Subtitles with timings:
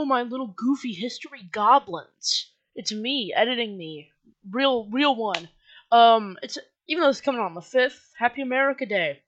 [0.00, 2.52] Oh, my little goofy history goblins.
[2.76, 4.12] It's me editing me,
[4.48, 5.48] real, real one.
[5.90, 8.12] Um, it's even though it's coming on the fifth.
[8.16, 9.18] Happy America Day.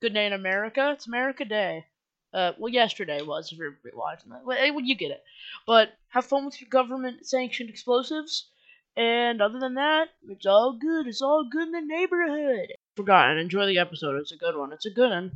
[0.00, 0.92] Good day in America.
[0.92, 1.84] It's America Day.
[2.32, 4.46] Uh, well, yesterday was if you're watching that.
[4.46, 5.22] Well, eh, well, you get it.
[5.66, 8.48] But have fun with your government-sanctioned explosives.
[8.96, 11.06] And other than that, it's all good.
[11.06, 12.72] It's all good in the neighborhood.
[12.96, 13.36] Forgotten.
[13.36, 14.16] Enjoy the episode.
[14.20, 14.72] It's a good one.
[14.72, 15.32] It's a good one.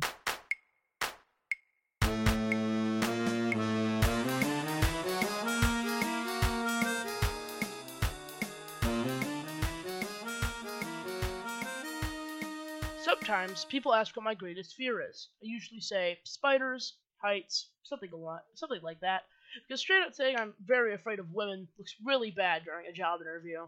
[13.29, 15.27] Sometimes people ask what my greatest fear is.
[15.39, 19.21] I usually say spiders, heights, something a lot, something like that.
[19.67, 23.21] Because straight up saying I'm very afraid of women looks really bad during a job
[23.21, 23.67] interview.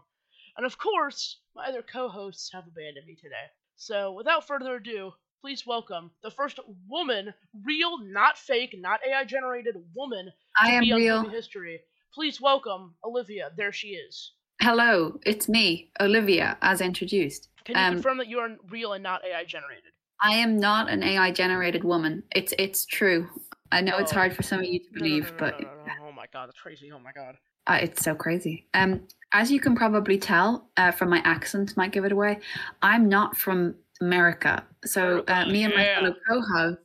[0.56, 3.46] And of course, my other co-hosts have abandoned me today.
[3.76, 7.32] So without further ado, please welcome the first woman,
[7.64, 11.22] real, not fake, not AI generated woman to I am be on real.
[11.22, 11.82] movie history.
[12.12, 13.52] Please welcome Olivia.
[13.56, 14.32] There she is.
[14.60, 17.48] Hello, it's me, Olivia, as introduced.
[17.64, 19.92] Can you Um, confirm that you are real and not AI generated?
[20.20, 22.22] I am not an AI generated woman.
[22.34, 23.28] It's it's true.
[23.72, 24.14] I know it's Oh.
[24.14, 26.06] hard for some of you to no, believe, no, no, but no, no.
[26.08, 26.92] oh my god, that's crazy.
[26.92, 27.36] Oh my god.
[27.66, 28.66] uh, it's so crazy.
[28.74, 32.40] Um, as you can probably tell uh, from my accent, might give it away.
[32.82, 36.00] I'm not from America, so uh, me and my Yeah.
[36.00, 36.78] fellow co-host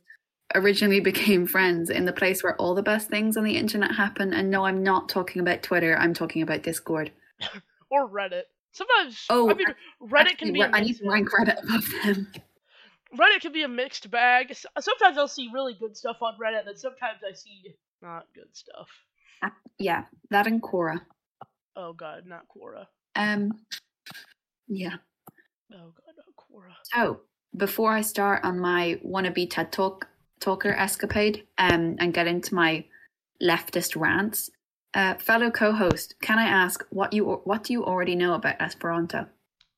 [0.54, 4.32] originally became friends in the place where all the best things on the internet happen.
[4.32, 5.96] And no, I'm not talking about Twitter.
[5.98, 7.12] I'm talking about Discord.
[7.90, 8.42] Or Reddit.
[8.78, 9.66] Sometimes Oh, I mean
[10.00, 12.28] Reddit can be I need to rank Reddit above them.
[13.18, 14.54] Reddit can be a mixed bag.
[14.78, 18.88] Sometimes I'll see really good stuff on Reddit, and sometimes I see not good stuff.
[19.80, 21.00] Yeah, that and Quora.
[21.74, 22.86] Oh god, not Quora.
[23.16, 23.50] Um,
[24.68, 24.94] yeah.
[25.72, 26.74] Oh god, not Quora.
[26.84, 27.22] So
[27.56, 30.06] before I start on my wannabe TED Talk
[30.38, 32.84] talker escapade, um, and get into my
[33.42, 34.50] leftist rants,
[34.94, 39.26] uh, fellow co-host, can I ask what you what do you already know about Esperanto?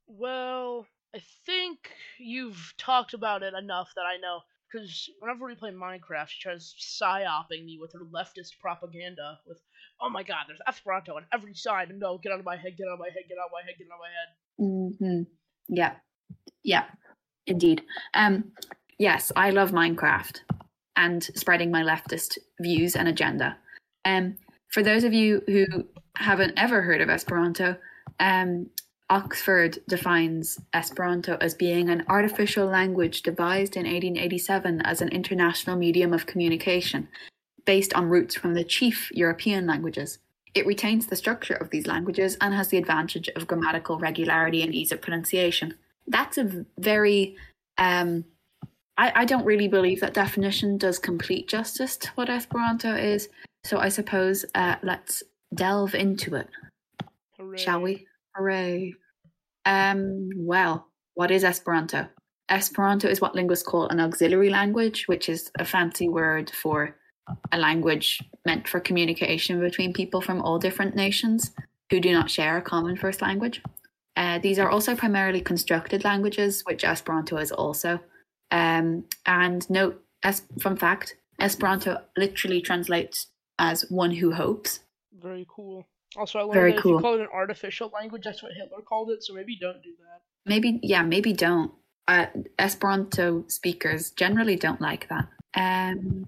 [0.06, 4.40] Well, I think you've talked about it enough that I know.
[4.70, 9.40] Because whenever we play Minecraft, she tries psyoping me with her leftist propaganda.
[9.44, 9.60] With,
[10.00, 11.92] oh my god, there's Esperanto on every side.
[11.96, 13.62] No, get out of my head, get out of my head, get out of my
[13.66, 15.08] head, get out of my head.
[15.08, 15.22] hmm
[15.68, 15.94] Yeah,
[16.62, 16.84] yeah,
[17.48, 17.82] indeed.
[18.14, 18.52] Um,
[18.98, 20.40] yes, I love Minecraft
[20.94, 23.56] and spreading my leftist views and agenda.
[24.04, 24.36] Um,
[24.70, 25.66] for those of you who
[26.16, 27.76] haven't ever heard of Esperanto,
[28.18, 28.68] um,
[29.10, 36.12] Oxford defines Esperanto as being an artificial language devised in 1887 as an international medium
[36.12, 37.08] of communication,
[37.64, 40.18] based on roots from the chief European languages.
[40.54, 44.72] It retains the structure of these languages and has the advantage of grammatical regularity and
[44.72, 45.74] ease of pronunciation.
[46.06, 47.36] That's a very,
[47.78, 48.24] um,
[48.96, 53.28] I, I don't really believe that definition does complete justice to what Esperanto is.
[53.64, 55.22] So I suppose uh, let's
[55.54, 56.48] delve into it,
[57.38, 57.58] Hooray.
[57.58, 58.06] shall we?
[58.34, 58.94] Hooray.
[59.66, 62.08] Um, well, what is Esperanto?
[62.48, 66.96] Esperanto is what linguists call an auxiliary language, which is a fancy word for
[67.52, 71.52] a language meant for communication between people from all different nations
[71.90, 73.62] who do not share a common first language.
[74.16, 78.00] Uh, these are also primarily constructed languages, which Esperanto is also.
[78.50, 83.28] Um, and note, as fun fact, Esperanto literally translates
[83.60, 84.80] as one who hopes.
[85.22, 85.86] Very cool.
[86.16, 88.80] Also, I learned Very that if you call it an artificial language, that's what Hitler
[88.80, 89.22] called it.
[89.22, 90.22] So maybe don't do that.
[90.46, 91.70] Maybe, yeah, maybe don't.
[92.08, 92.26] Uh,
[92.58, 95.28] Esperanto speakers generally don't like that.
[95.54, 96.26] Um,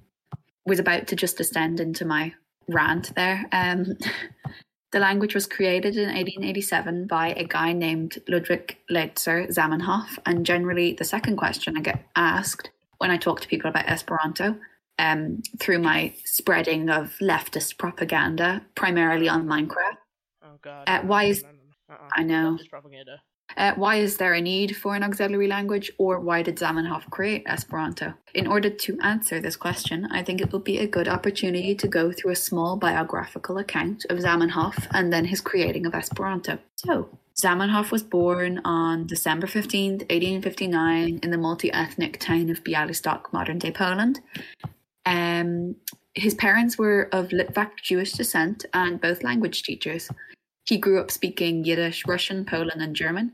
[0.65, 2.33] was about to just descend into my
[2.69, 3.47] rant there.
[3.51, 3.97] Um,
[4.93, 10.93] the language was created in 1887 by a guy named Ludwig Leitzer Zamenhof, and generally
[10.93, 14.57] the second question I get asked when I talk to people about Esperanto
[14.99, 19.97] um, through my spreading of leftist propaganda, primarily on Minecraft.
[20.45, 20.85] Oh god.
[20.89, 21.95] Uh, why is- no, no, no.
[21.95, 22.09] Uh-uh.
[22.15, 22.59] I know.
[22.71, 23.23] Propaganda.
[23.57, 27.43] Uh, why is there a need for an auxiliary language, or why did Zamenhof create
[27.47, 28.15] Esperanto?
[28.35, 31.87] In order to answer this question, I think it would be a good opportunity to
[31.87, 36.59] go through a small biographical account of Zamenhof and then his creating of Esperanto.
[36.77, 43.33] So, Zamenhof was born on December 15th, 1859, in the multi ethnic town of Bialystok,
[43.35, 44.21] modern day Poland.
[45.07, 45.77] Um,
[46.15, 50.09] his parents were of Litvak Jewish descent and both language teachers.
[50.65, 53.33] He grew up speaking Yiddish, Russian, Poland, and German.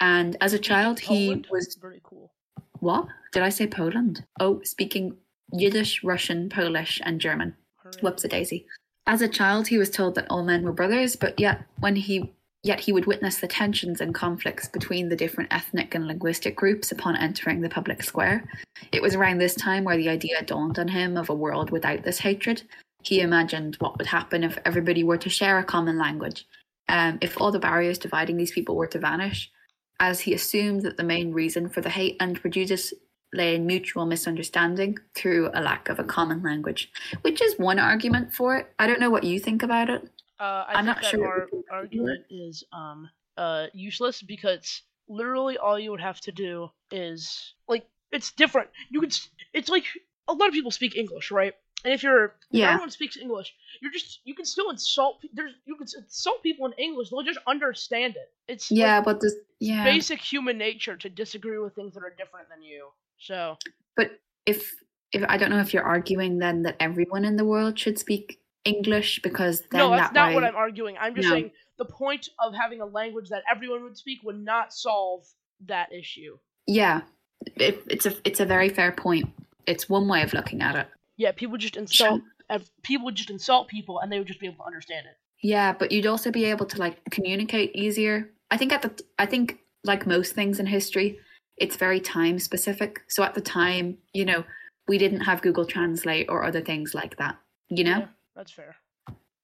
[0.00, 1.48] And as a child, he Poland?
[1.50, 2.32] was very cool.
[2.80, 3.06] what?
[3.32, 4.24] Did I say Poland?
[4.38, 5.16] Oh, speaking
[5.52, 7.54] Yiddish, Russian, Polish, and German.
[8.02, 8.66] Whoops a daisy.
[9.06, 12.32] As a child, he was told that all men were brothers, but yet when he
[12.62, 16.92] yet he would witness the tensions and conflicts between the different ethnic and linguistic groups
[16.92, 18.44] upon entering the public square.
[18.92, 22.02] It was around this time where the idea dawned on him of a world without
[22.02, 22.62] this hatred,
[23.02, 26.46] he imagined what would happen if everybody were to share a common language,
[26.88, 29.50] um, if all the barriers dividing these people were to vanish,
[30.00, 32.92] as he assumed that the main reason for the hate and prejudice
[33.32, 36.90] lay in mutual misunderstanding through a lack of a common language,
[37.22, 38.66] which is one argument for it.
[38.78, 40.08] I don't know what you think about it.
[40.40, 43.08] Uh, I I'm think not that sure our what we can do argument is um
[43.36, 48.70] uh useless because literally all you would have to do is like it's different.
[48.90, 49.14] You could
[49.52, 49.84] it's like
[50.28, 51.54] a lot of people speak English, right?
[51.84, 52.68] And if you're if Yeah.
[52.70, 56.72] everyone speaks English, you're just you can still insult there's you can insult people in
[56.74, 57.10] English.
[57.10, 58.32] They'll just understand it.
[58.48, 62.14] It's like, Yeah, but this, yeah, basic human nature to disagree with things that are
[62.16, 62.88] different than you.
[63.18, 63.56] So
[63.96, 64.10] but
[64.46, 64.74] if
[65.12, 68.40] if I don't know if you're arguing then that everyone in the world should speak
[68.64, 70.96] English because then no, that's that not way, what I'm arguing.
[71.00, 71.34] I'm just No.
[71.34, 75.26] saying the point of having a language that everyone would speak would not solve
[75.66, 76.38] that issue.
[76.66, 77.02] yeah,
[77.56, 79.28] it, it's a it's a very fair point.
[79.66, 80.88] It's one way of looking at it.
[81.16, 82.22] Yeah, people just insult.
[82.48, 85.16] ev- People would just insult people, and they would just be able to understand it.
[85.42, 88.30] Yeah, but you'd also be able to like communicate easier.
[88.50, 91.18] I think at the I think like most things in history,
[91.56, 93.02] it's very time specific.
[93.08, 94.44] So at the time, you know,
[94.88, 97.38] we didn't have Google Translate or other things like that.
[97.70, 98.76] You know, Yeah, that's fair.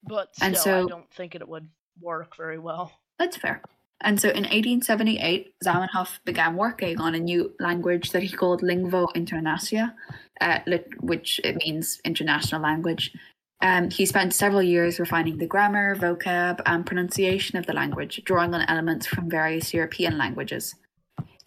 [0.05, 1.69] But still, And so- I don't think it would
[2.01, 2.93] work very well.
[3.19, 3.63] that's fair.
[4.03, 9.09] And so in 1878, Zamenhof began working on a new language that he called Lingvo
[9.15, 9.95] Internacia,
[10.43, 10.59] uh,
[11.01, 13.15] which it means international language.
[13.63, 18.55] Um, he spent several years refining the grammar, vocab, and pronunciation of the language, drawing
[18.55, 20.75] on elements from various European languages.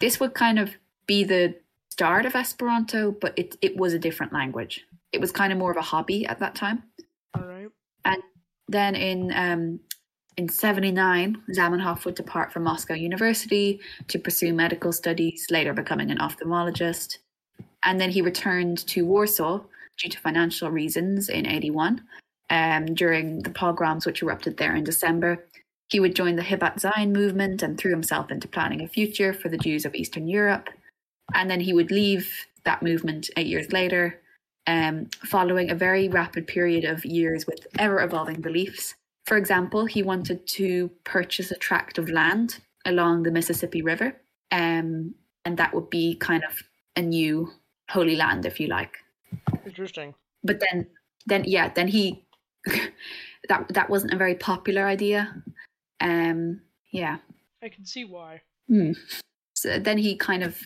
[0.00, 0.74] This would kind of
[1.06, 1.54] be the
[1.90, 4.84] start of Esperanto, but it, it was a different language.
[5.12, 6.82] It was kind of more of a hobby at that time.
[7.34, 7.68] All right.
[8.04, 8.22] And
[8.68, 9.80] then in um,
[10.36, 16.18] in '79, Zamenhof would depart from Moscow University to pursue medical studies, later becoming an
[16.18, 17.18] ophthalmologist.
[17.84, 19.60] And then he returned to Warsaw
[19.98, 22.02] due to financial reasons in '81
[22.50, 25.46] um, during the pogroms which erupted there in December.
[25.88, 29.48] He would join the Hibat Zion movement and threw himself into planning a future for
[29.48, 30.68] the Jews of Eastern Europe.
[31.34, 34.20] And then he would leave that movement eight years later
[34.70, 38.94] um, following a very rapid period of years with ever evolving beliefs.
[39.26, 44.16] For example, he wanted to purchase a tract of land along the Mississippi River,
[44.52, 45.14] um,
[45.44, 46.62] and that would be kind of
[46.94, 47.50] a new
[47.90, 48.96] holy land, if you like.
[49.66, 50.14] Interesting.
[50.44, 50.86] But then,
[51.26, 52.24] then yeah, then he
[53.48, 55.34] that that wasn't a very popular idea.
[56.00, 56.60] Um,
[56.92, 57.18] yeah,
[57.62, 58.42] I can see why.
[58.68, 58.92] Hmm.
[59.54, 60.56] So then he kind of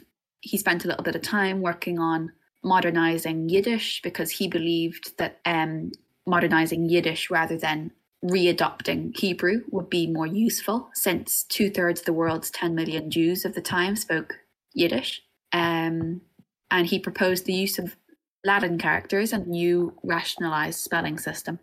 [0.41, 2.33] he spent a little bit of time working on
[2.65, 5.93] modernizing Yiddish because he believed that um,
[6.27, 7.91] modernizing Yiddish rather than
[8.25, 13.45] readopting Hebrew would be more useful since two thirds of the world's 10 million Jews
[13.45, 14.35] of the time spoke
[14.73, 15.23] Yiddish.
[15.53, 16.23] Um,
[16.71, 17.97] and he proposed the use of
[18.45, 21.59] Latin characters and new rationalized spelling system.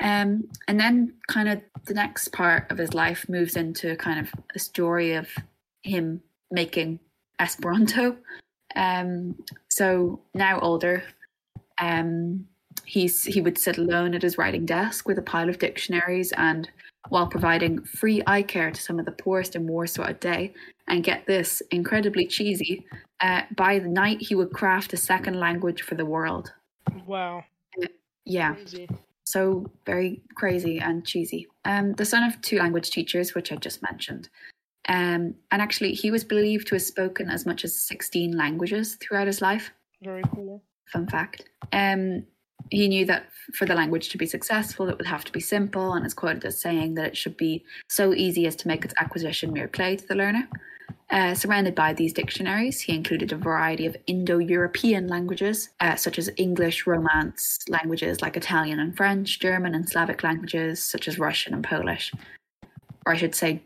[0.00, 4.32] Um, and then, kind of, the next part of his life moves into kind of
[4.54, 5.28] a story of
[5.82, 7.00] him making
[7.38, 8.16] Esperanto.
[8.76, 11.04] Um, so now older,
[11.78, 12.46] um,
[12.84, 16.70] he's he would sit alone at his writing desk with a pile of dictionaries, and
[17.08, 20.54] while providing free eye care to some of the poorest in Warsaw a day,
[20.88, 22.86] and get this incredibly cheesy,
[23.20, 26.52] uh, by the night he would craft a second language for the world.
[27.06, 27.44] Wow.
[28.24, 28.54] Yeah.
[28.54, 28.88] Crazy.
[29.24, 31.46] So very crazy and cheesy.
[31.64, 34.28] Um, the son of two language teachers, which I just mentioned.
[34.88, 39.26] Um, and actually, he was believed to have spoken as much as 16 languages throughout
[39.26, 39.70] his life.
[40.02, 40.62] Very cool.
[40.86, 41.44] Fun fact.
[41.72, 42.24] Um,
[42.70, 45.94] he knew that for the language to be successful, it would have to be simple,
[45.94, 48.94] and is quoted as saying that it should be so easy as to make its
[48.98, 50.48] acquisition mere play to the learner.
[51.10, 56.18] Uh, surrounded by these dictionaries, he included a variety of Indo European languages, uh, such
[56.18, 61.52] as English, Romance, languages like Italian and French, German and Slavic languages, such as Russian
[61.52, 62.12] and Polish.
[63.04, 63.62] Or I should say,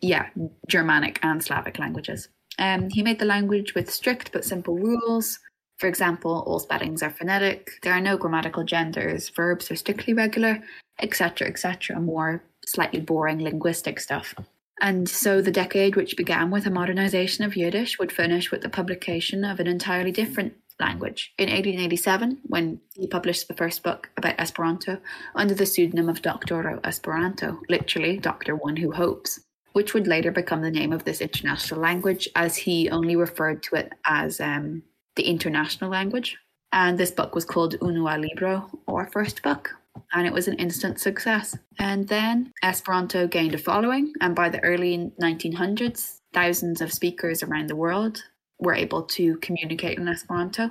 [0.00, 0.28] yeah,
[0.68, 2.28] Germanic and Slavic languages.
[2.58, 5.38] Um, he made the language with strict but simple rules.
[5.78, 10.62] For example, all spellings are phonetic, there are no grammatical genders, verbs are strictly regular,
[11.00, 14.34] etc., etc., more slightly boring linguistic stuff.
[14.80, 18.68] And so the decade, which began with a modernization of Yiddish, would finish with the
[18.68, 21.32] publication of an entirely different language.
[21.38, 25.00] In 1887, when he published the first book about Esperanto
[25.34, 29.40] under the pseudonym of Doktoro Esperanto, literally Doctor One Who Hopes,
[29.74, 33.76] which would later become the name of this international language, as he only referred to
[33.76, 34.82] it as um,
[35.14, 36.36] the international language.
[36.72, 39.70] And this book was called Unua Libro, or First Book
[40.12, 41.56] and it was an instant success.
[41.78, 47.68] And then Esperanto gained a following, and by the early 1900s, thousands of speakers around
[47.68, 48.22] the world
[48.58, 50.70] were able to communicate in Esperanto.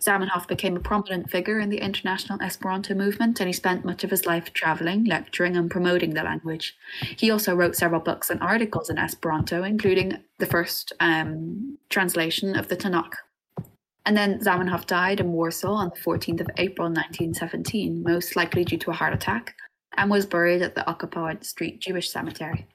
[0.00, 4.10] Zamenhof became a prominent figure in the international Esperanto movement and he spent much of
[4.10, 6.76] his life traveling, lecturing, and promoting the language.
[7.16, 12.68] He also wrote several books and articles in Esperanto, including the first um, translation of
[12.68, 13.14] the Tanakh.
[14.06, 18.78] And then Zamenhof died in Warsaw on the 14th of April 1917, most likely due
[18.78, 19.54] to a heart attack,
[19.98, 22.66] and was buried at the Okopowa Street Jewish Cemetery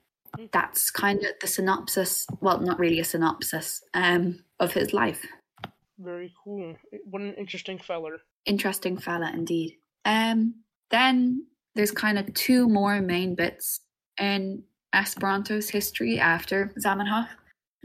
[0.51, 5.25] that's kind of the synopsis well not really a synopsis um, of his life
[5.99, 6.75] Very cool.
[7.05, 8.17] What an interesting feller.
[8.45, 10.55] interesting fella indeed um,
[10.91, 13.79] then there's kind of two more main bits
[14.19, 14.63] in
[14.93, 17.27] esperanto's history after zamenhof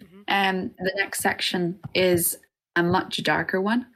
[0.01, 0.23] Mhm.
[0.29, 2.39] um, the next section is
[2.77, 3.87] a much darker one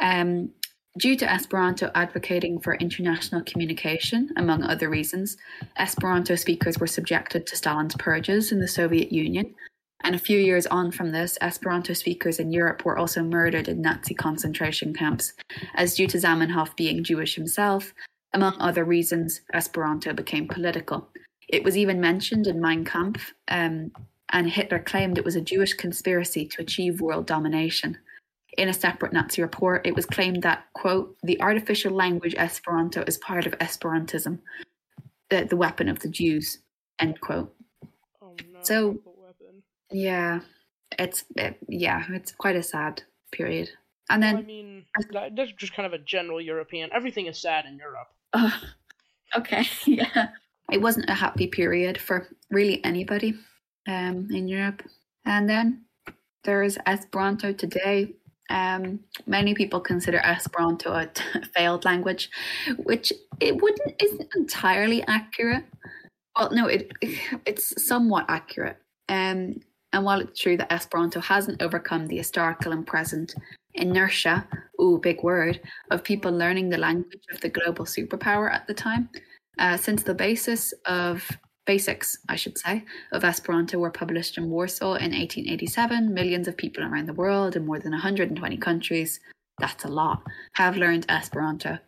[0.00, 0.50] um,
[0.98, 5.36] due to esperanto advocating for international communication among other reasons
[5.76, 9.54] Esperanto speakers were subjected to Stalin's purges in the Soviet Union.
[10.02, 13.82] And a few years on from this, Esperanto speakers in Europe were also murdered in
[13.82, 15.34] Nazi concentration camps,
[15.74, 17.92] as due to Zamenhof being Jewish himself,
[18.32, 21.08] among other reasons, Esperanto became political.
[21.48, 23.90] It was even mentioned in Mein Kampf, um,
[24.30, 27.98] and Hitler claimed it was a Jewish conspiracy to achieve world domination.
[28.58, 33.16] In a separate Nazi report, it was claimed that, quote, the artificial language Esperanto is
[33.18, 34.40] part of Esperantism,
[35.30, 36.58] the, the weapon of the Jews,
[36.98, 37.54] end quote.
[38.20, 38.58] Oh no.
[38.62, 39.62] So- weapon.
[39.92, 40.40] Yeah,
[40.98, 43.02] it's it, yeah, it's quite a sad
[43.32, 43.70] period.
[44.08, 44.84] And Well, I then, mean,
[45.36, 46.90] that's just kind of a general European.
[46.92, 48.08] Everything is sad in Europe.
[48.32, 48.50] uh,
[49.36, 50.28] okay, yeah,
[50.72, 53.34] it wasn't a happy period for really anybody
[53.86, 54.82] um, in Europe.
[55.24, 55.84] And then
[56.44, 58.14] there's Esperanto today.
[58.50, 61.22] Um, many people consider Esperanto a t-
[61.54, 62.30] failed language,
[62.78, 65.64] which it wouldn't isn't entirely accurate.
[66.36, 66.92] Well, no, it
[67.46, 68.76] it's somewhat accurate.
[69.08, 69.60] Um,
[69.92, 73.34] and while it's true that Esperanto hasn't overcome the historical and present
[73.74, 74.46] inertia,
[74.80, 79.08] ooh, big word, of people learning the language of the global superpower at the time,
[79.58, 81.28] uh, since the basis of
[81.70, 86.12] basics, I should say, of Esperanto were published in Warsaw in 1887.
[86.12, 89.20] Millions of people around the world in more than 120 countries,
[89.60, 90.20] that's a lot,
[90.54, 91.78] have learned Esperanto.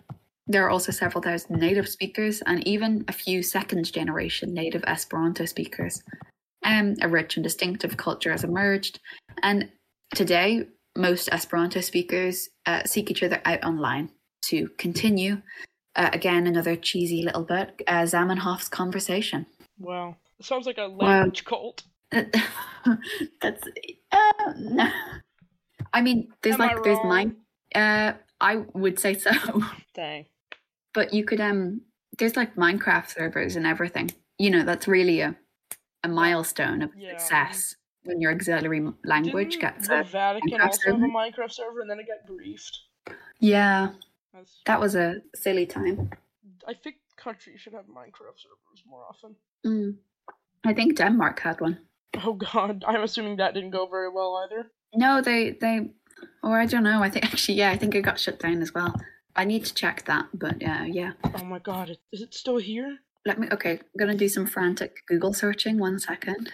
[0.47, 5.47] There are also several thousand native speakers and even a few second generation native Esperanto
[5.47, 6.01] speakers.
[6.65, 9.01] Um, a rich and distinctive culture has emerged,
[9.43, 9.69] and
[10.15, 14.11] today most Esperanto speakers uh, seek each other out online
[14.43, 15.43] to continue.
[15.95, 17.83] Uh, again, another cheesy little bit.
[17.87, 19.45] Uh, Zamenhof's conversation.
[19.83, 20.17] Wow.
[20.39, 21.83] It sounds like a language cult.
[22.11, 23.63] That's
[24.13, 24.89] uh, no.
[25.93, 27.37] I mean, there's Am I like there's mine.
[27.75, 29.31] Uh, I would say so,
[29.95, 30.27] Dang.
[30.95, 31.83] but you could um.
[32.19, 34.11] There's like Minecraft servers and everything.
[34.39, 35.35] You know, that's really a
[36.05, 37.11] a milestone of Yeah.
[37.17, 41.09] success when your auxiliary language Didn't gets the a Vatican Minecraft also have a server?
[41.09, 42.79] Minecraft server and then it got briefed?
[43.39, 43.91] yeah.
[44.35, 46.11] That's, That was a silly time.
[46.67, 49.35] I think countries should have Minecraft servers more often.
[49.67, 49.97] Mm.
[50.65, 51.79] I think Denmark had one.
[52.25, 54.71] Oh god, I'm assuming that didn't go very well either.
[54.95, 55.91] No, they they,
[56.43, 57.03] or I don't know.
[57.03, 58.95] I think actually, yeah, I think it got shut down as well.
[59.35, 61.13] I need to check that, but uh, yeah.
[61.25, 62.99] Oh my god, is it still here?
[63.25, 63.49] Let me.
[63.53, 65.79] Okay, I'm gonna do some frantic Google searching.
[65.79, 66.53] One second.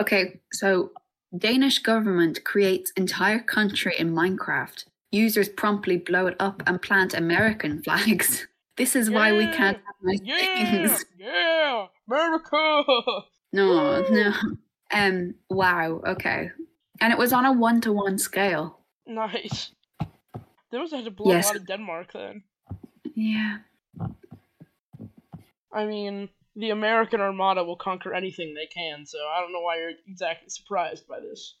[0.00, 0.92] Okay, so
[1.36, 4.84] Danish government creates entire country in Minecraft.
[5.14, 8.46] Users promptly blow it up and plant American flags.
[8.76, 10.70] This is why we can't have nice Yeah!
[10.70, 11.04] things.
[11.18, 11.86] Yeah!
[12.08, 12.82] America!
[13.52, 14.32] No, no.
[14.90, 15.34] Um.
[15.48, 16.02] Wow.
[16.04, 16.50] Okay.
[17.00, 18.80] And it was on a one-to-one scale.
[19.06, 19.70] Nice.
[20.72, 21.44] They must have had to blow Yes.
[21.44, 22.42] a lot of Denmark then.
[23.14, 23.58] Yeah.
[25.72, 29.78] I mean, the American Armada will conquer anything they can, so I don't know why
[29.78, 31.54] you're exactly surprised by this.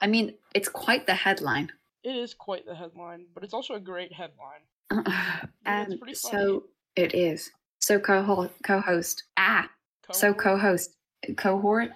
[0.00, 1.70] I mean, it's quite the headline.
[2.04, 4.62] It is quite the headline, but it's also a great headline.
[4.90, 6.14] um, funny.
[6.14, 6.64] so
[6.96, 7.50] it is.
[7.80, 9.24] So co co-host.
[9.36, 9.68] Ah.
[10.12, 10.96] So co-host.
[11.36, 11.92] Cohort.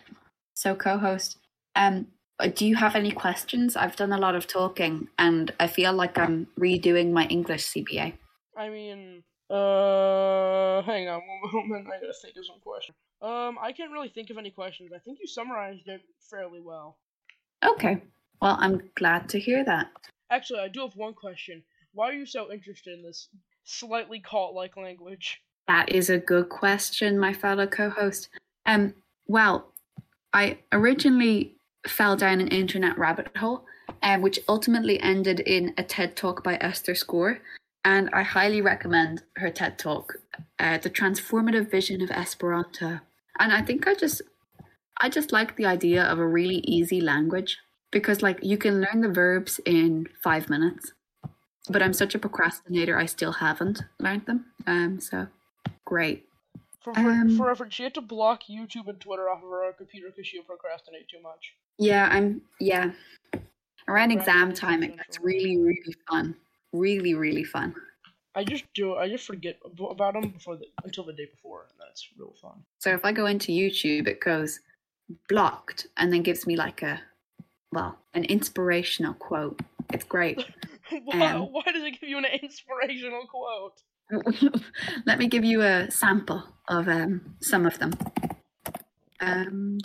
[0.54, 1.38] So co-host.
[1.75, 2.06] Um.
[2.54, 3.76] Do you have any questions?
[3.76, 8.12] I've done a lot of talking, and I feel like I'm redoing my English CBA.
[8.54, 11.86] I mean, uh, hang on one moment.
[11.88, 12.96] I gotta think of some questions.
[13.22, 14.90] Um, I can't really think of any questions.
[14.94, 16.98] I think you summarized it fairly well.
[17.64, 18.02] Okay.
[18.40, 19.88] Well, I'm glad to hear that.
[20.31, 21.62] Actually, I do have one question.
[21.93, 23.28] Why are you so interested in this
[23.64, 25.40] slightly cult-like language?
[25.69, 28.28] That is a good question, my fellow co-host.
[28.66, 28.95] Um,
[29.26, 29.73] well,
[30.33, 33.64] I originally fell down an internet rabbit hole,
[34.02, 37.40] um, which ultimately ended in a TED talk by Esther Schor,
[37.85, 40.16] and I highly recommend her TED talk,
[40.59, 43.00] uh, "The Transformative Vision of Esperanto."
[43.38, 44.23] And I think I just,
[45.00, 47.59] I just like the idea of a really easy language
[47.96, 50.92] because, like, you can learn the verbs in five minutes.
[51.70, 54.44] But I'm such a procrastinator, I still haven't learned them.
[54.66, 55.26] Um, so
[55.86, 56.26] great.
[56.80, 59.72] For, for, Um, for reference, she had to block YouTube and Twitter off of her
[59.72, 61.54] computer because she procrastinate too much.
[61.78, 62.42] Yeah, I'm.
[62.60, 62.92] Yeah,
[63.88, 66.36] around exam time, it gets really, really fun.
[66.74, 67.74] Really, really fun.
[68.34, 68.94] I just do.
[68.96, 69.56] I just forget
[69.90, 72.62] about them before the, until the day before, and that's real fun.
[72.78, 74.60] So if I go into YouTube, it goes
[75.28, 77.00] blocked and then gives me like a,
[77.73, 79.61] well, an inspirational quote.
[79.92, 80.44] It's great.
[81.04, 83.80] why, Um, why does it give you an inspirational quote?
[85.06, 87.92] Let me give you a sample of um, some of them.
[89.20, 89.78] Um,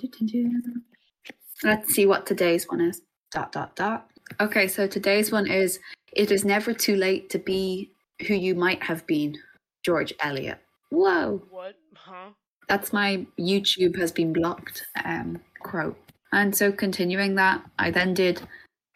[1.64, 3.02] let's see what today's one is.
[3.32, 4.08] Dot dot dot.
[4.40, 5.80] Okay, so today's one is
[6.14, 7.92] "It is never too late to be
[8.28, 9.38] who you might have been."
[9.84, 10.60] George Eliot.
[10.90, 11.76] Whoa, What?
[11.96, 12.30] Huh?
[12.68, 15.98] that's my YouTube has been blocked um, quote.
[16.32, 18.42] And so continuing that, I then did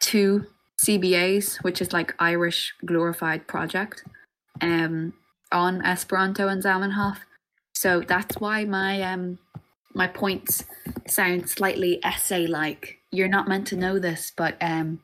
[0.00, 0.46] two
[0.82, 4.04] CBAs, which is like Irish glorified project,
[4.60, 5.12] um,
[5.52, 7.18] on Esperanto and Zamenhof.
[7.74, 9.38] So that's why my um
[9.94, 10.64] my points
[11.06, 12.98] sound slightly essay like.
[13.12, 15.00] You're not meant to know this, but um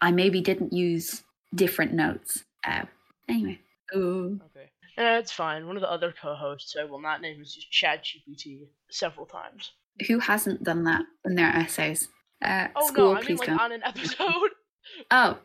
[0.00, 1.22] I maybe didn't use
[1.54, 2.44] different notes.
[2.66, 2.82] Uh,
[3.28, 3.60] anyway.
[3.94, 4.40] Ooh.
[4.46, 4.68] Okay.
[4.98, 5.66] Eh, it's fine.
[5.66, 9.72] One of the other co-hosts, I will not name, has used ChatGPT several times.
[10.08, 12.08] Who hasn't done that in their essays?
[12.44, 13.58] Uh, Oh school, no, I mean like don't.
[13.60, 14.50] on an episode.
[15.10, 15.38] Oh,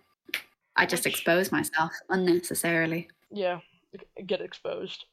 [0.75, 3.07] I just Which- exposed myself unnecessarily.
[3.31, 3.59] yeah,
[4.25, 5.05] get exposed.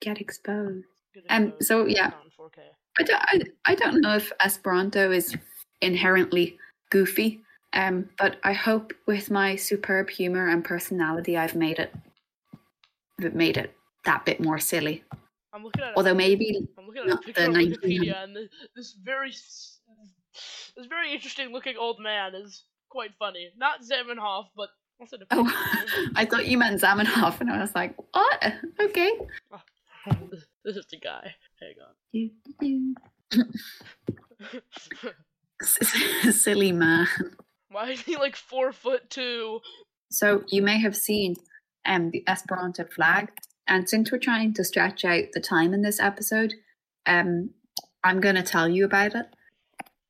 [0.00, 0.84] Get exposed.
[1.14, 2.10] Get Um, so, yeah.
[2.98, 5.36] I don't, I, I don't know if Esperanto is
[5.80, 6.56] inherently
[6.90, 7.40] goofy,
[7.72, 11.92] um, but I hope with my superb humor and personality, I've made it,
[13.22, 13.74] I've made it
[14.04, 15.04] that bit more silly.
[15.54, 15.92] I'm looking at.
[15.96, 18.36] Although maybe I'm looking at a picture the on Wikipedia, and
[18.74, 23.50] this, very, this very interesting looking old man is quite funny.
[23.56, 24.70] Not Zamenhof, but
[25.00, 25.46] also the oh.
[26.16, 28.52] I thought you meant Zamenhof, and I was like, what?
[28.80, 29.12] Okay.
[30.30, 31.34] this, this is the guy.
[31.60, 33.52] Hang on.
[36.32, 37.06] silly man.
[37.70, 39.60] Why is he like four foot two?
[40.10, 41.36] So you may have seen
[41.86, 43.30] um, the Esperanto flag,
[43.66, 46.54] and since we're trying to stretch out the time in this episode,
[47.06, 47.50] um,
[48.02, 49.26] I'm going to tell you about it.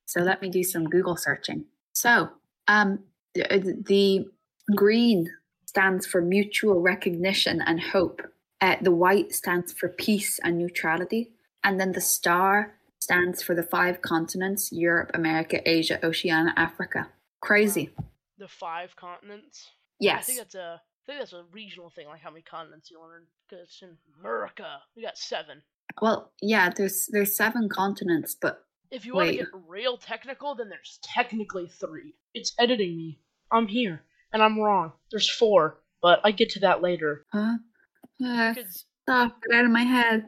[0.06, 1.64] So let me do some Google searching.
[1.92, 2.30] So
[2.68, 3.00] um,
[3.34, 4.26] the, the
[4.74, 5.30] green
[5.66, 8.22] stands for mutual recognition and hope.
[8.60, 13.62] Uh, the white stands for peace and neutrality, and then the star stands for the
[13.62, 17.08] five continents: Europe, America, Asia, Oceania, Africa.
[17.40, 17.90] Crazy.
[18.38, 19.70] The five continents.
[20.00, 20.22] Yes.
[20.22, 20.80] I think that's a.
[21.06, 23.22] I think that's a regional thing, like how many continents you learn.
[23.48, 24.78] Because it's in America.
[24.96, 25.60] We got seven.
[26.00, 30.68] Well, yeah, there's there's seven continents, but If you want to get real technical, then
[30.68, 32.14] there's technically three.
[32.32, 33.18] It's editing me.
[33.52, 34.92] I'm here, and I'm wrong.
[35.10, 37.24] There's four, but I get to that later.
[37.32, 37.56] huh?
[38.24, 40.26] Uh, Because stop it out of my head.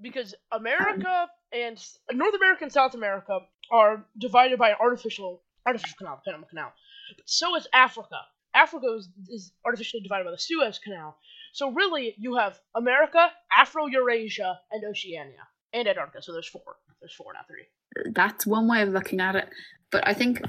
[0.00, 3.40] because America and North America and South America
[3.72, 6.72] are divided by an artificial artificial canal, the Panama Canal.
[7.16, 8.16] But so is Africa.
[8.58, 11.16] Africa is, is artificially divided by the Suez Canal.
[11.52, 16.22] So really, you have America, Afro-Eurasia, and Oceania, and Antarctica.
[16.22, 16.76] So there's four.
[17.00, 18.12] There's four, not three.
[18.12, 19.48] That's one way of looking at it.
[19.90, 20.42] But I think,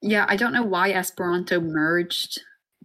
[0.00, 2.40] yeah, I don't know why Esperanto merged,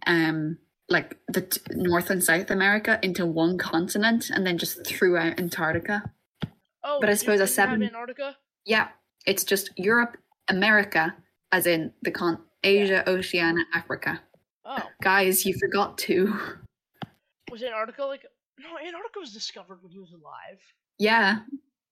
[0.06, 0.58] um,
[0.88, 5.38] like the t- North and South America into one continent and then just threw out
[5.40, 6.02] Antarctica.
[6.84, 8.36] Oh, But I suppose a seven- Antarctica.
[8.64, 8.88] Yeah,
[9.26, 11.16] it's just Europe, America,
[11.50, 14.20] as in the con Asia, Oceania, Africa.
[14.68, 16.34] Oh, Guys, you forgot to.
[17.50, 18.24] was Antarctica like?
[18.58, 20.58] No, Antarctica was discovered when he was alive.
[20.98, 21.40] Yeah,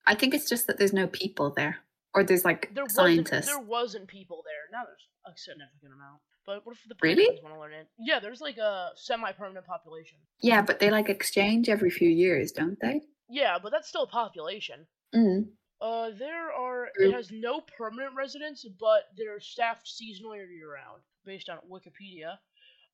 [0.06, 1.78] I think it's just that there's no people there,
[2.14, 2.96] or there's like There wasn't.
[3.28, 3.46] scientists.
[3.46, 4.78] There wasn't people there.
[4.78, 6.20] Now there's a significant amount.
[6.46, 7.38] But what if the Really?
[7.42, 7.86] Want to learn it?
[7.98, 10.18] Yeah, there's like a semi-permanent population.
[10.42, 13.02] Yeah, but they like exchange every few years, don't they?
[13.30, 14.86] Yeah, but that's still a population.
[15.14, 15.46] Mm.
[15.80, 16.88] Uh, there are.
[16.96, 22.36] It has no permanent residents, but they're staffed seasonally or year-round, based on Wikipedia.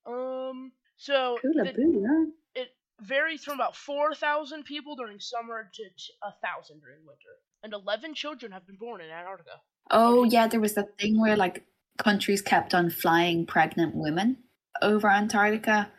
[0.07, 2.69] Um, so the- it
[3.01, 5.83] varies from about 4,000 people during summer to
[6.23, 7.37] a 1,000 during winter.
[7.63, 9.61] And 11 children have been born in Antarctica.
[9.91, 11.65] Oh yeah, there was that thing where like
[11.99, 14.39] countries kept on flying pregnant women
[14.83, 15.91] over Antarctica,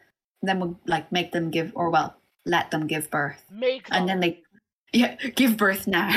[0.41, 3.99] then would like make them give or well let them give birth, Make them.
[3.99, 4.41] and then they
[4.93, 6.09] yeah give birth now.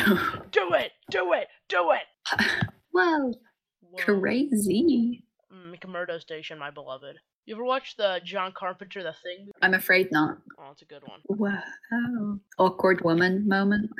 [0.50, 0.92] Do it!
[1.10, 1.48] Do it!
[1.68, 2.06] Do it!
[2.92, 3.34] Whoa,
[3.82, 3.98] Whoa.
[3.98, 5.24] crazy!
[5.52, 7.18] McMurdo Station, my beloved.
[7.46, 9.50] You ever watch the John Carpenter The Thing?
[9.60, 10.38] I'm afraid not.
[10.58, 11.20] Oh, it's a good one.
[11.28, 13.90] Wow, awkward woman moment.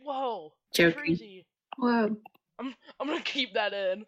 [0.00, 0.52] Whoa!
[0.72, 0.98] Joking.
[0.98, 1.46] Crazy.
[1.76, 2.16] Whoa.
[2.58, 4.06] I'm I'm gonna keep that in.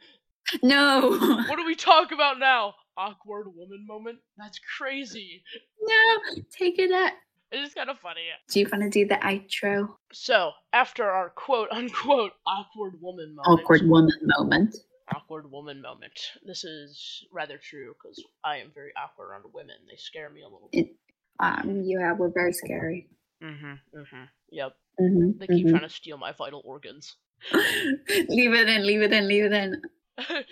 [0.62, 1.18] No.
[1.48, 2.74] What do we talk about now?
[2.96, 4.18] Awkward woman moment?
[4.36, 5.42] That's crazy.
[5.82, 6.16] no.
[6.56, 7.12] Take it out.
[7.50, 8.20] It is kind of funny.
[8.50, 9.88] Do you want to do the outro?
[10.12, 13.60] So, after our quote unquote awkward woman moment.
[13.62, 14.76] Awkward woman moment.
[15.14, 16.18] Awkward woman moment.
[16.44, 19.76] This is rather true because I am very awkward around women.
[19.88, 20.68] They scare me a little.
[20.72, 20.96] It-
[21.40, 23.08] Um, yeah, we're very scary.
[23.42, 23.74] Mm-hmm.
[23.98, 24.24] Mm-hmm.
[24.50, 24.76] Yep.
[25.00, 25.70] Mhm, They keep mhm.
[25.70, 27.16] trying to steal my vital organs.
[28.28, 28.84] leave it in.
[28.86, 29.28] Leave it in.
[29.28, 29.80] Leave it in.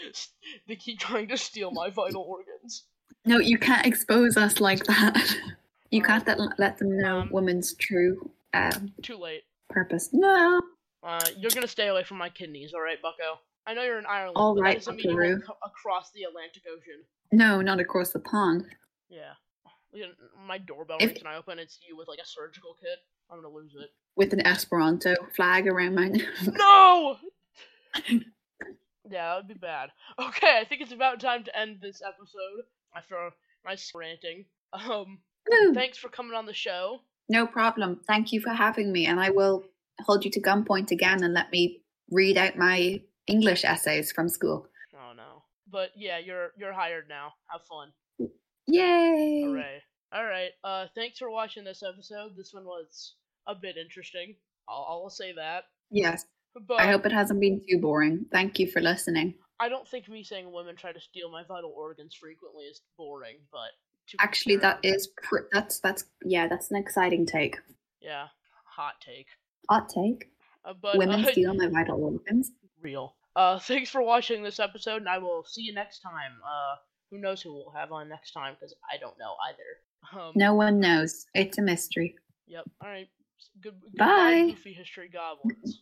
[0.69, 2.85] they keep trying to steal my vital organs.
[3.25, 5.37] No, you can't expose us like that.
[5.93, 9.45] You can't let, let them know Um, women's true um, Too late.
[9.71, 10.11] purpose.
[10.13, 10.61] No.
[11.03, 13.39] Uh, you're gonna stay away from my kidneys, all right, Bucko?
[13.67, 15.43] I know you're in Ireland, All right, but right, that doesn't mean you Buckaroo.
[15.65, 17.03] across the Atlantic Ocean.
[17.33, 18.65] No, not across the pond.
[19.09, 19.33] Yeah.
[20.47, 21.59] My doorbell If- rings and I open.
[21.59, 22.99] It's you with like a surgical kit.
[23.31, 23.91] I'm gonna lose it.
[24.15, 26.27] With an Esperanto flag around my neck.
[26.53, 27.17] No.
[28.11, 28.19] yeah,
[29.11, 29.91] that would be bad.
[30.19, 33.31] Okay, I think it's about time to end this episode after
[33.65, 34.45] nice ranting.
[34.73, 35.19] Um,
[35.51, 35.75] Woo.
[35.75, 37.01] thanks for coming on the show.
[37.29, 38.01] No problem.
[38.07, 39.65] Thank you for having me, and I will
[40.03, 44.69] hold you to gunpoint again and let me read out my English essays from school.
[44.95, 45.43] Oh no.
[45.71, 47.33] But yeah, you're you're hired now.
[47.51, 47.93] Have fun.
[48.67, 49.43] Yay!
[49.47, 49.83] Hooray.
[50.15, 52.33] Alright, uh thanks for watching this episode.
[52.37, 53.15] This one was
[53.47, 54.37] a bit interesting.
[54.69, 55.65] I'll, I'll say that.
[55.91, 56.25] Yes,
[56.67, 58.27] But I hope it hasn't been too boring.
[58.33, 59.35] Thank you for listening.
[59.61, 63.37] I don't think me saying women try to steal my vital organs frequently is boring,
[63.53, 63.71] but
[64.21, 67.59] Actually, that is pr- that's that's yeah, that's an exciting take.
[68.01, 68.27] yeah,
[68.65, 69.27] hot take.
[69.69, 70.31] Hot take.
[70.65, 72.53] Uh, but Women uh, steal my vital organs.
[72.87, 73.17] Real.
[73.35, 76.33] Uh, thanks for watching this episode, and I will see you next time.
[76.45, 76.77] Uh,
[77.11, 78.55] who knows who we'll have on next time?
[78.55, 80.21] Because I don't know either.
[80.21, 81.27] Um, No one knows.
[81.35, 82.15] It's a mystery.
[82.47, 82.65] Yep.
[82.83, 83.09] All right.
[83.63, 83.75] Good.
[83.99, 84.51] Bye.
[84.51, 85.81] Goofy History Goblins.